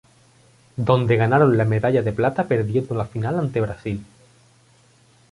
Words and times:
Donde 0.77 1.15
ganaron 1.15 1.55
la 1.57 1.63
medalla 1.63 2.01
de 2.01 2.11
plata 2.11 2.47
perdiendo 2.47 2.95
la 2.95 3.05
final 3.05 3.37
ante 3.37 3.61
Brasil. 3.61 4.03